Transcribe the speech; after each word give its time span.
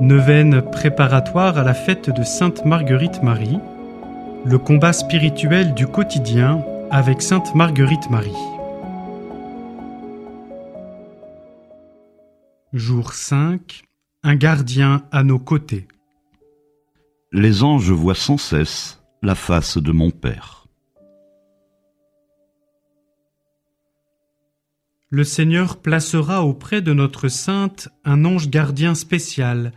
Neuvaine 0.00 0.60
préparatoire 0.60 1.56
à 1.56 1.62
la 1.62 1.72
fête 1.72 2.10
de 2.10 2.24
Sainte 2.24 2.64
Marguerite 2.64 3.22
Marie, 3.22 3.60
le 4.44 4.58
combat 4.58 4.92
spirituel 4.92 5.72
du 5.72 5.86
quotidien 5.86 6.64
avec 6.90 7.22
Sainte 7.22 7.54
Marguerite 7.54 8.10
Marie. 8.10 8.32
Jour 12.72 13.12
5. 13.12 13.84
Un 14.24 14.34
gardien 14.34 15.04
à 15.12 15.22
nos 15.22 15.38
côtés. 15.38 15.86
Les 17.30 17.62
anges 17.62 17.92
voient 17.92 18.16
sans 18.16 18.36
cesse 18.36 19.00
la 19.22 19.36
face 19.36 19.78
de 19.78 19.92
mon 19.92 20.10
Père. 20.10 20.66
Le 25.10 25.22
Seigneur 25.22 25.76
placera 25.76 26.44
auprès 26.44 26.82
de 26.82 26.92
notre 26.92 27.28
sainte 27.28 27.88
un 28.04 28.24
ange 28.24 28.50
gardien 28.50 28.96
spécial, 28.96 29.70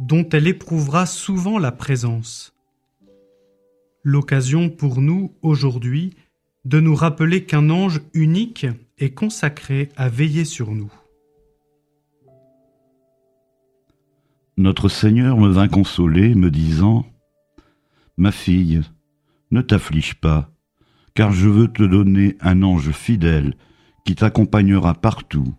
dont 0.00 0.28
elle 0.30 0.46
éprouvera 0.46 1.06
souvent 1.06 1.58
la 1.58 1.72
présence. 1.72 2.54
L'occasion 4.02 4.68
pour 4.68 5.00
nous, 5.00 5.32
aujourd'hui, 5.42 6.14
de 6.64 6.80
nous 6.80 6.94
rappeler 6.94 7.44
qu'un 7.44 7.70
ange 7.70 8.00
unique 8.12 8.66
est 8.98 9.14
consacré 9.14 9.90
à 9.96 10.08
veiller 10.08 10.44
sur 10.44 10.72
nous. 10.72 10.92
Notre 14.56 14.88
Seigneur 14.88 15.36
me 15.36 15.48
vint 15.48 15.68
consoler, 15.68 16.34
me 16.34 16.50
disant 16.50 17.06
Ma 18.16 18.30
fille, 18.30 18.82
ne 19.50 19.62
t'afflige 19.62 20.14
pas, 20.14 20.50
car 21.14 21.32
je 21.32 21.48
veux 21.48 21.68
te 21.68 21.82
donner 21.82 22.36
un 22.40 22.62
ange 22.62 22.90
fidèle 22.92 23.54
qui 24.04 24.14
t'accompagnera 24.14 24.94
partout 24.94 25.54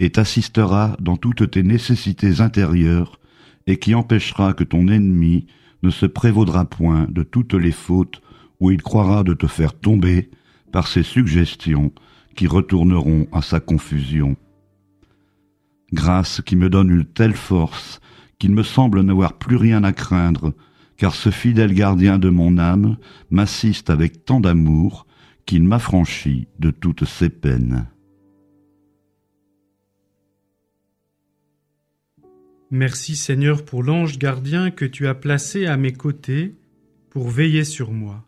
et 0.00 0.10
t'assistera 0.10 0.96
dans 1.00 1.16
toutes 1.16 1.50
tes 1.50 1.62
nécessités 1.62 2.40
intérieures 2.40 3.18
et 3.66 3.78
qui 3.78 3.94
empêchera 3.94 4.54
que 4.54 4.64
ton 4.64 4.88
ennemi 4.88 5.46
ne 5.82 5.90
se 5.90 6.06
prévaudra 6.06 6.64
point 6.64 7.06
de 7.08 7.22
toutes 7.22 7.54
les 7.54 7.72
fautes 7.72 8.22
où 8.60 8.70
il 8.70 8.82
croira 8.82 9.24
de 9.24 9.34
te 9.34 9.46
faire 9.46 9.74
tomber 9.74 10.30
par 10.70 10.86
ses 10.86 11.02
suggestions 11.02 11.92
qui 12.34 12.46
retourneront 12.46 13.26
à 13.32 13.42
sa 13.42 13.60
confusion. 13.60 14.36
Grâce 15.92 16.40
qui 16.40 16.56
me 16.56 16.70
donne 16.70 16.90
une 16.90 17.04
telle 17.04 17.34
force 17.34 18.00
qu'il 18.38 18.52
me 18.52 18.62
semble 18.62 19.02
n'avoir 19.02 19.34
plus 19.34 19.56
rien 19.56 19.84
à 19.84 19.92
craindre 19.92 20.54
car 20.96 21.14
ce 21.14 21.30
fidèle 21.30 21.74
gardien 21.74 22.18
de 22.18 22.28
mon 22.28 22.58
âme 22.58 22.96
m'assiste 23.30 23.90
avec 23.90 24.24
tant 24.24 24.40
d'amour 24.40 25.06
qu'il 25.46 25.64
m'affranchit 25.64 26.46
de 26.58 26.70
toutes 26.70 27.04
ses 27.04 27.28
peines. 27.28 27.86
Merci 32.74 33.16
Seigneur 33.16 33.66
pour 33.66 33.82
l'ange 33.82 34.18
gardien 34.18 34.70
que 34.70 34.86
tu 34.86 35.06
as 35.06 35.14
placé 35.14 35.66
à 35.66 35.76
mes 35.76 35.92
côtés 35.92 36.54
pour 37.10 37.28
veiller 37.28 37.64
sur 37.64 37.92
moi. 37.92 38.24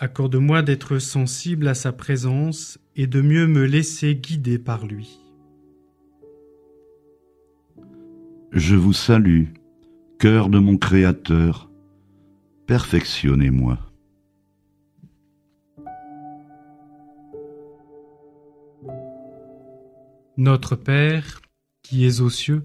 Accorde-moi 0.00 0.62
d'être 0.62 0.98
sensible 0.98 1.68
à 1.68 1.74
sa 1.74 1.92
présence 1.92 2.80
et 2.96 3.06
de 3.06 3.20
mieux 3.20 3.46
me 3.46 3.64
laisser 3.64 4.16
guider 4.16 4.58
par 4.58 4.88
lui. 4.88 5.20
Je 8.50 8.74
vous 8.74 8.92
salue, 8.92 9.44
cœur 10.18 10.48
de 10.48 10.58
mon 10.58 10.76
Créateur, 10.76 11.70
perfectionnez-moi. 12.66 13.78
Notre 20.36 20.74
Père, 20.74 21.40
qui 21.84 22.04
es 22.04 22.20
aux 22.20 22.30
cieux, 22.30 22.64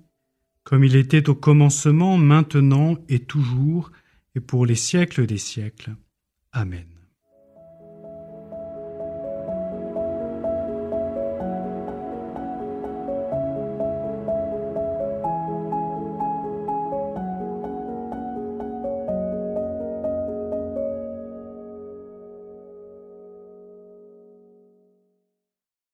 comme 0.63 0.83
il 0.83 0.95
était 0.95 1.29
au 1.29 1.35
commencement, 1.35 2.17
maintenant 2.17 2.97
et 3.09 3.19
toujours, 3.19 3.91
et 4.35 4.39
pour 4.39 4.65
les 4.65 4.75
siècles 4.75 5.25
des 5.25 5.37
siècles. 5.37 5.95
Amen. 6.51 7.00